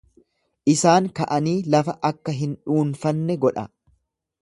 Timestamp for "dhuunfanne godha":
2.65-3.69